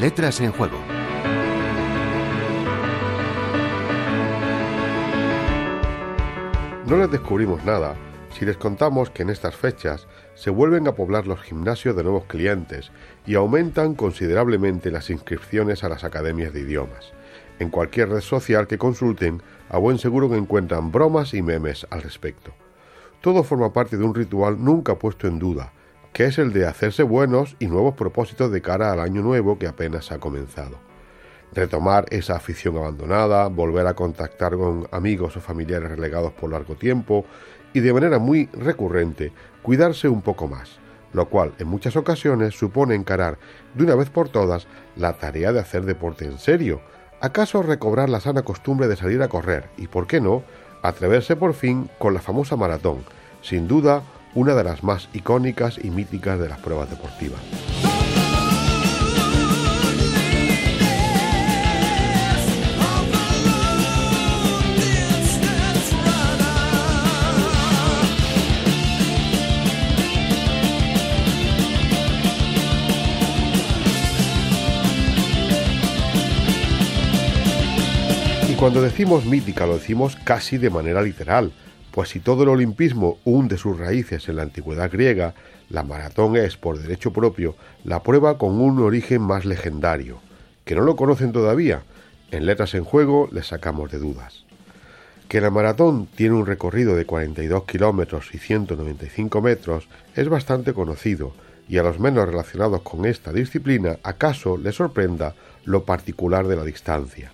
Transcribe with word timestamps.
Letras 0.00 0.40
en 0.40 0.50
Juego. 0.52 0.78
No 6.86 6.96
les 6.96 7.10
descubrimos 7.10 7.62
nada 7.66 7.96
si 8.32 8.46
les 8.46 8.56
contamos 8.56 9.10
que 9.10 9.24
en 9.24 9.28
estas 9.28 9.54
fechas 9.54 10.06
se 10.34 10.48
vuelven 10.48 10.88
a 10.88 10.94
poblar 10.94 11.26
los 11.26 11.42
gimnasios 11.42 11.94
de 11.94 12.02
nuevos 12.02 12.24
clientes 12.24 12.90
y 13.26 13.34
aumentan 13.34 13.94
considerablemente 13.94 14.90
las 14.90 15.10
inscripciones 15.10 15.84
a 15.84 15.90
las 15.90 16.02
academias 16.02 16.54
de 16.54 16.60
idiomas. 16.60 17.12
En 17.58 17.68
cualquier 17.68 18.08
red 18.08 18.22
social 18.22 18.66
que 18.66 18.78
consulten, 18.78 19.42
a 19.68 19.76
buen 19.76 19.98
seguro 19.98 20.30
que 20.30 20.38
encuentran 20.38 20.90
bromas 20.90 21.34
y 21.34 21.42
memes 21.42 21.86
al 21.90 22.00
respecto. 22.00 22.54
Todo 23.20 23.42
forma 23.42 23.74
parte 23.74 23.98
de 23.98 24.04
un 24.04 24.14
ritual 24.14 24.64
nunca 24.64 24.94
puesto 24.94 25.26
en 25.26 25.38
duda, 25.38 25.74
que 26.12 26.24
es 26.24 26.38
el 26.38 26.52
de 26.52 26.66
hacerse 26.66 27.02
buenos 27.02 27.56
y 27.58 27.66
nuevos 27.66 27.94
propósitos 27.94 28.50
de 28.50 28.62
cara 28.62 28.92
al 28.92 29.00
año 29.00 29.22
nuevo 29.22 29.58
que 29.58 29.66
apenas 29.66 30.10
ha 30.12 30.18
comenzado. 30.18 30.78
Retomar 31.52 32.06
esa 32.10 32.36
afición 32.36 32.76
abandonada, 32.76 33.48
volver 33.48 33.86
a 33.86 33.94
contactar 33.94 34.56
con 34.56 34.86
amigos 34.92 35.36
o 35.36 35.40
familiares 35.40 35.90
relegados 35.90 36.32
por 36.32 36.50
largo 36.50 36.74
tiempo 36.76 37.24
y 37.72 37.80
de 37.80 37.92
manera 37.92 38.18
muy 38.18 38.48
recurrente 38.52 39.32
cuidarse 39.62 40.08
un 40.08 40.22
poco 40.22 40.48
más, 40.48 40.78
lo 41.12 41.28
cual 41.28 41.54
en 41.58 41.68
muchas 41.68 41.96
ocasiones 41.96 42.54
supone 42.54 42.94
encarar 42.94 43.38
de 43.74 43.84
una 43.84 43.94
vez 43.94 44.10
por 44.10 44.28
todas 44.28 44.66
la 44.96 45.14
tarea 45.14 45.52
de 45.52 45.60
hacer 45.60 45.84
deporte 45.84 46.24
en 46.24 46.38
serio, 46.38 46.80
acaso 47.20 47.62
recobrar 47.62 48.08
la 48.08 48.20
sana 48.20 48.42
costumbre 48.42 48.88
de 48.88 48.96
salir 48.96 49.22
a 49.22 49.28
correr 49.28 49.68
y, 49.76 49.88
por 49.88 50.06
qué 50.06 50.20
no, 50.20 50.42
atreverse 50.82 51.36
por 51.36 51.54
fin 51.54 51.90
con 51.98 52.14
la 52.14 52.20
famosa 52.20 52.56
maratón, 52.56 53.04
sin 53.42 53.68
duda 53.68 54.02
una 54.34 54.54
de 54.54 54.64
las 54.64 54.82
más 54.84 55.08
icónicas 55.12 55.78
y 55.82 55.90
míticas 55.90 56.38
de 56.38 56.48
las 56.48 56.58
pruebas 56.58 56.90
deportivas. 56.90 57.40
Y 78.48 78.54
cuando 78.54 78.82
decimos 78.82 79.24
mítica 79.24 79.66
lo 79.66 79.74
decimos 79.74 80.16
casi 80.24 80.58
de 80.58 80.70
manera 80.70 81.02
literal, 81.02 81.52
pues 81.92 82.10
si 82.10 82.20
todo 82.20 82.42
el 82.44 82.48
olimpismo 82.50 83.18
hunde 83.24 83.56
sus 83.56 83.78
raíces 83.78 84.28
en 84.28 84.36
la 84.36 84.42
antigüedad 84.42 84.90
griega, 84.90 85.34
la 85.68 85.82
maratón 85.82 86.36
es, 86.36 86.56
por 86.56 86.78
derecho 86.78 87.12
propio, 87.12 87.56
la 87.84 88.02
prueba 88.02 88.38
con 88.38 88.60
un 88.60 88.80
origen 88.80 89.22
más 89.22 89.44
legendario. 89.44 90.20
¿Que 90.64 90.74
no 90.74 90.82
lo 90.82 90.96
conocen 90.96 91.32
todavía? 91.32 91.82
En 92.30 92.46
Letras 92.46 92.74
en 92.74 92.84
Juego 92.84 93.28
les 93.32 93.48
sacamos 93.48 93.90
de 93.90 93.98
dudas. 93.98 94.44
Que 95.28 95.40
la 95.40 95.50
maratón 95.50 96.06
tiene 96.06 96.34
un 96.34 96.46
recorrido 96.46 96.96
de 96.96 97.06
42 97.06 97.64
kilómetros 97.64 98.34
y 98.34 98.38
195 98.38 99.40
metros 99.40 99.88
es 100.16 100.28
bastante 100.28 100.72
conocido, 100.72 101.32
y 101.68 101.78
a 101.78 101.84
los 101.84 102.00
menos 102.00 102.28
relacionados 102.28 102.82
con 102.82 103.06
esta 103.06 103.32
disciplina 103.32 103.98
acaso 104.02 104.58
les 104.58 104.74
sorprenda 104.74 105.34
lo 105.64 105.84
particular 105.84 106.48
de 106.48 106.56
la 106.56 106.64
distancia. 106.64 107.32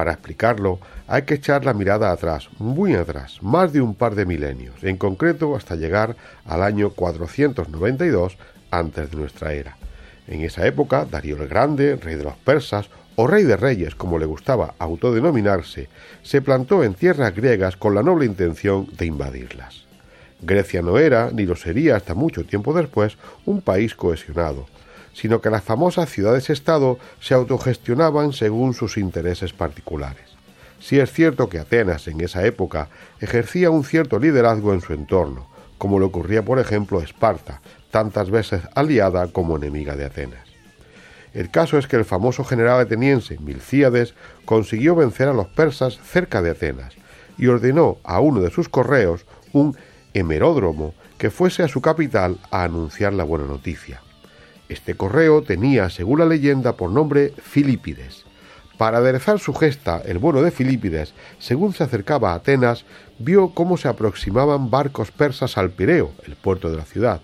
Para 0.00 0.12
explicarlo, 0.12 0.78
hay 1.08 1.24
que 1.24 1.34
echar 1.34 1.66
la 1.66 1.74
mirada 1.74 2.10
atrás, 2.10 2.48
muy 2.58 2.94
atrás, 2.94 3.36
más 3.42 3.70
de 3.70 3.82
un 3.82 3.94
par 3.94 4.14
de 4.14 4.24
milenios, 4.24 4.82
en 4.82 4.96
concreto 4.96 5.54
hasta 5.54 5.76
llegar 5.76 6.16
al 6.46 6.62
año 6.62 6.88
492 6.88 8.38
antes 8.70 9.10
de 9.10 9.16
nuestra 9.18 9.52
era. 9.52 9.76
En 10.26 10.40
esa 10.40 10.66
época, 10.66 11.04
Darío 11.04 11.36
el 11.36 11.48
Grande, 11.48 11.96
rey 11.96 12.14
de 12.14 12.24
los 12.24 12.36
persas, 12.36 12.88
o 13.14 13.26
rey 13.26 13.44
de 13.44 13.58
reyes, 13.58 13.94
como 13.94 14.18
le 14.18 14.24
gustaba 14.24 14.72
autodenominarse, 14.78 15.90
se 16.22 16.40
plantó 16.40 16.82
en 16.82 16.94
tierras 16.94 17.34
griegas 17.34 17.76
con 17.76 17.94
la 17.94 18.02
noble 18.02 18.24
intención 18.24 18.86
de 18.96 19.04
invadirlas. 19.04 19.84
Grecia 20.40 20.80
no 20.80 20.96
era, 20.96 21.30
ni 21.30 21.44
lo 21.44 21.56
sería 21.56 21.96
hasta 21.96 22.14
mucho 22.14 22.46
tiempo 22.46 22.72
después, 22.72 23.18
un 23.44 23.60
país 23.60 23.94
cohesionado, 23.94 24.64
sino 25.12 25.40
que 25.40 25.50
las 25.50 25.64
famosas 25.64 26.10
ciudades-estado 26.10 26.98
se 27.20 27.34
autogestionaban 27.34 28.32
según 28.32 28.74
sus 28.74 28.96
intereses 28.96 29.52
particulares. 29.52 30.30
Si 30.80 30.98
es 30.98 31.12
cierto 31.12 31.48
que 31.48 31.58
Atenas 31.58 32.08
en 32.08 32.20
esa 32.20 32.44
época 32.46 32.88
ejercía 33.20 33.70
un 33.70 33.84
cierto 33.84 34.18
liderazgo 34.18 34.72
en 34.72 34.80
su 34.80 34.94
entorno, 34.94 35.46
como 35.78 35.98
le 35.98 36.06
ocurría 36.06 36.42
por 36.44 36.58
ejemplo 36.58 37.00
a 37.00 37.04
Esparta, 37.04 37.60
tantas 37.90 38.30
veces 38.30 38.62
aliada 38.74 39.26
como 39.28 39.56
enemiga 39.56 39.96
de 39.96 40.06
Atenas. 40.06 40.48
El 41.34 41.50
caso 41.50 41.78
es 41.78 41.86
que 41.86 41.96
el 41.96 42.04
famoso 42.04 42.44
general 42.44 42.80
ateniense 42.80 43.38
Milcíades 43.38 44.14
consiguió 44.44 44.96
vencer 44.96 45.28
a 45.28 45.32
los 45.32 45.46
persas 45.48 45.98
cerca 46.02 46.42
de 46.42 46.50
Atenas 46.50 46.94
y 47.38 47.46
ordenó 47.46 47.98
a 48.04 48.20
uno 48.20 48.40
de 48.40 48.50
sus 48.50 48.68
correos, 48.68 49.24
un 49.52 49.76
hemeródromo, 50.12 50.94
que 51.18 51.30
fuese 51.30 51.62
a 51.62 51.68
su 51.68 51.80
capital 51.80 52.38
a 52.50 52.64
anunciar 52.64 53.12
la 53.12 53.24
buena 53.24 53.46
noticia. 53.46 54.02
Este 54.70 54.94
correo 54.94 55.42
tenía, 55.42 55.90
según 55.90 56.20
la 56.20 56.26
leyenda, 56.26 56.76
por 56.76 56.92
nombre 56.92 57.34
Filipides. 57.42 58.24
Para 58.78 58.98
aderezar 58.98 59.40
su 59.40 59.52
gesta, 59.52 60.00
el 60.06 60.18
bueno 60.18 60.42
de 60.42 60.52
Filipides, 60.52 61.12
según 61.40 61.74
se 61.74 61.82
acercaba 61.82 62.30
a 62.30 62.36
Atenas, 62.36 62.84
vio 63.18 63.50
cómo 63.52 63.76
se 63.76 63.88
aproximaban 63.88 64.70
barcos 64.70 65.10
persas 65.10 65.58
al 65.58 65.70
Pireo, 65.70 66.12
el 66.24 66.36
puerto 66.36 66.70
de 66.70 66.76
la 66.76 66.84
ciudad, 66.84 67.20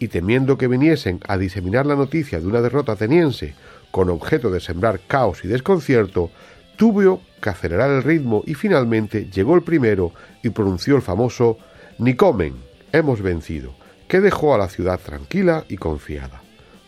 y 0.00 0.08
temiendo 0.08 0.58
que 0.58 0.68
viniesen 0.68 1.18
a 1.26 1.38
diseminar 1.38 1.86
la 1.86 1.96
noticia 1.96 2.38
de 2.38 2.46
una 2.46 2.60
derrota 2.60 2.92
ateniense 2.92 3.54
con 3.90 4.10
objeto 4.10 4.50
de 4.50 4.60
sembrar 4.60 5.00
caos 5.00 5.46
y 5.46 5.48
desconcierto, 5.48 6.30
tuvo 6.76 7.22
que 7.40 7.48
acelerar 7.48 7.90
el 7.90 8.02
ritmo 8.02 8.42
y 8.46 8.52
finalmente 8.52 9.30
llegó 9.30 9.54
el 9.54 9.62
primero 9.62 10.12
y 10.42 10.50
pronunció 10.50 10.96
el 10.96 11.02
famoso 11.02 11.56
Nicomen, 11.96 12.56
hemos 12.92 13.22
vencido, 13.22 13.74
que 14.08 14.20
dejó 14.20 14.54
a 14.54 14.58
la 14.58 14.68
ciudad 14.68 15.00
tranquila 15.00 15.64
y 15.70 15.78
confiada. 15.78 16.41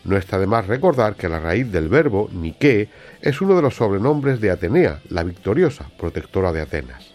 No 0.05 0.17
está 0.17 0.37
de 0.37 0.45
más 0.45 0.67
recordar 0.67 1.15
que 1.15 1.27
la 1.27 1.39
raíz 1.39 1.71
del 1.71 1.89
verbo 1.89 2.29
Nike 2.31 2.89
es 3.21 3.41
uno 3.41 3.55
de 3.55 3.63
los 3.63 3.75
sobrenombres 3.75 4.39
de 4.39 4.51
Atenea, 4.51 5.01
la 5.09 5.23
victoriosa, 5.23 5.89
protectora 5.97 6.53
de 6.53 6.61
Atenas. 6.61 7.11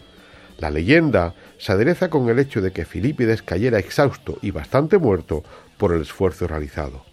La 0.58 0.70
leyenda 0.70 1.34
se 1.56 1.70
adereza 1.70 2.10
con 2.10 2.28
el 2.28 2.40
hecho 2.40 2.60
de 2.60 2.72
que 2.72 2.84
Filipides 2.84 3.42
cayera 3.42 3.78
exhausto 3.78 4.38
y 4.42 4.50
bastante 4.50 4.98
muerto 4.98 5.44
por 5.78 5.92
el 5.92 6.02
esfuerzo 6.02 6.48
realizado. 6.48 7.04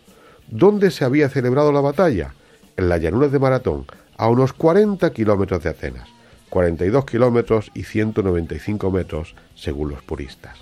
¿Dónde 0.47 0.89
se 0.89 1.05
había 1.05 1.29
celebrado 1.29 1.71
la 1.71 1.81
batalla? 1.81 2.33
En 2.75 2.89
la 2.89 2.97
llanura 2.97 3.27
de 3.27 3.39
Maratón, 3.39 3.85
a 4.17 4.29
unos 4.29 4.53
40 4.53 5.11
kilómetros 5.11 5.63
de 5.63 5.69
Atenas, 5.69 6.09
42 6.49 7.05
kilómetros 7.05 7.71
y 7.75 7.83
195 7.83 8.89
metros 8.89 9.35
según 9.55 9.91
los 9.91 10.01
puristas. 10.01 10.57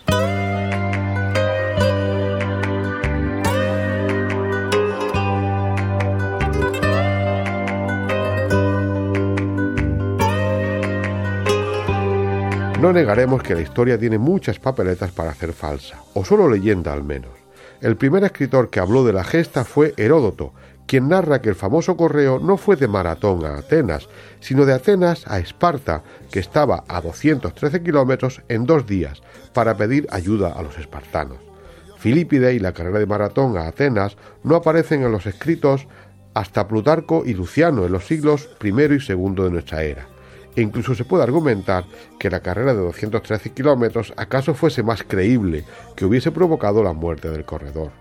No 12.86 12.94
negaremos 12.94 13.42
que 13.42 13.56
la 13.56 13.62
historia 13.62 13.98
tiene 13.98 14.20
muchas 14.20 14.60
papeletas 14.60 15.12
para 15.12 15.32
hacer 15.32 15.54
falsa, 15.54 16.04
o 16.14 16.24
solo 16.24 16.48
leyenda 16.48 16.94
al 16.94 17.04
menos. 17.04 17.32
El 17.82 17.98
primer 17.98 18.24
escritor 18.24 18.70
que 18.70 18.80
habló 18.80 19.04
de 19.04 19.12
la 19.12 19.24
gesta 19.24 19.66
fue 19.66 19.96
Heródoto, 19.98 20.54
quien 20.86 21.10
narra 21.10 21.42
que 21.42 21.50
el 21.50 21.56
famoso 21.56 21.98
correo 21.98 22.38
no 22.38 22.58
fue 22.58 22.76
de 22.76 22.88
Maratón 22.88 23.44
a 23.44 23.58
Atenas, 23.58 24.08
sino 24.40 24.68
de 24.68 24.74
Atenas 24.74 25.24
a 25.26 25.40
Esparta, 25.40 26.04
que 26.30 26.38
estaba 26.38 26.84
a 26.88 27.02
213 27.02 27.82
kilómetros 27.82 28.44
en 28.50 28.68
dos 28.68 28.86
días, 28.86 29.24
para 29.52 29.76
pedir 29.76 30.06
ayuda 30.12 30.52
a 30.52 30.62
los 30.62 30.78
espartanos. 30.78 31.40
Filípide 31.98 32.54
y 32.54 32.60
la 32.60 32.74
carrera 32.74 33.00
de 33.00 33.08
Maratón 33.08 33.58
a 33.58 33.66
Atenas 33.66 34.16
no 34.44 34.56
aparecen 34.56 35.02
en 35.02 35.12
los 35.12 35.26
escritos 35.26 35.88
hasta 36.36 36.68
Plutarco 36.68 37.24
y 37.26 37.34
Luciano 37.34 37.84
en 37.84 37.94
los 37.94 38.06
siglos 38.06 38.48
I 38.64 38.68
y 38.68 38.72
II 38.72 39.44
de 39.44 39.50
nuestra 39.50 39.82
era 39.82 40.15
e 40.56 40.62
incluso 40.62 40.96
se 40.96 41.06
puede 41.06 41.24
argumentar 41.24 41.86
que 42.20 42.30
la 42.30 42.42
carrera 42.42 42.74
de 42.74 42.82
213 42.82 43.52
kilómetros 43.52 44.14
acaso 44.18 44.54
fuese 44.54 44.84
más 44.84 45.04
creíble 45.04 45.66
que 45.96 46.06
hubiese 46.06 46.32
provocado 46.32 46.84
la 46.84 46.94
muerte 46.94 47.30
del 47.30 47.46
corredor. 47.46 47.92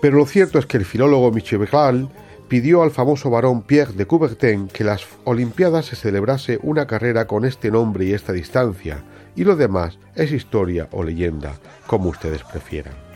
Pero 0.00 0.16
lo 0.16 0.26
cierto 0.26 0.58
es 0.58 0.66
que 0.66 0.76
el 0.76 0.84
filólogo 0.84 1.32
Michel 1.32 2.08
pidió 2.48 2.82
al 2.82 2.90
famoso 2.90 3.30
varón 3.30 3.62
Pierre 3.62 3.92
de 3.92 4.06
Coubertin 4.06 4.68
que 4.68 4.84
las 4.84 5.06
Olimpiadas 5.24 5.86
se 5.86 5.96
celebrase 5.96 6.58
una 6.62 6.86
carrera 6.86 7.26
con 7.26 7.44
este 7.44 7.70
nombre 7.70 8.06
y 8.06 8.12
esta 8.12 8.32
distancia, 8.32 9.02
y 9.36 9.44
lo 9.44 9.54
demás 9.54 9.98
es 10.14 10.32
historia 10.32 10.88
o 10.92 11.02
leyenda, 11.02 11.54
como 11.86 12.08
ustedes 12.08 12.42
prefieran. 12.44 13.07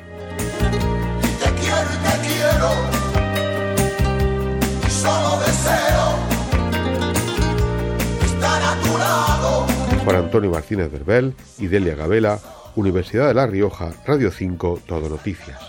Juan 10.04 10.16
Antonio 10.16 10.50
Martínez 10.50 10.90
Verbel 10.90 11.34
y 11.58 11.68
Delia 11.68 11.94
Gabela, 11.94 12.40
Universidad 12.74 13.28
de 13.28 13.34
La 13.34 13.46
Rioja, 13.46 13.92
Radio 14.04 14.32
5, 14.32 14.80
Todo 14.86 15.08
Noticias. 15.08 15.60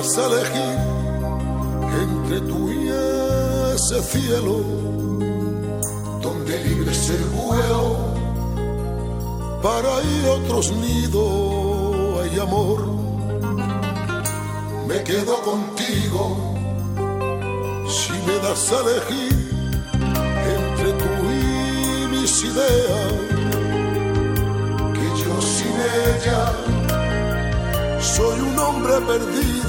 Das 0.00 0.16
a 0.16 0.26
elegir 0.28 0.78
entre 2.02 2.40
tú 2.48 2.70
y 2.70 2.88
ese 3.74 4.02
cielo 4.02 4.56
donde 6.22 6.58
libre 6.64 6.90
el 6.90 7.24
vuelo 7.40 7.98
para 9.62 9.90
ir 10.14 10.26
otros 10.38 10.72
nidos 10.72 12.22
hay 12.22 12.40
amor. 12.40 12.80
Me 14.88 15.02
quedo 15.04 15.34
contigo 15.42 16.22
si 17.86 18.12
me 18.26 18.36
das 18.44 18.72
a 18.72 18.80
elegir 18.80 19.50
entre 20.56 20.92
tú 21.00 21.12
y 21.30 22.06
mis 22.12 22.44
ideas 22.44 23.12
que 24.94 25.06
yo 25.22 25.34
sin 25.42 25.76
ella 26.08 26.42
soy 28.00 28.40
un 28.40 28.58
hombre 28.58 28.94
perdido 29.06 29.59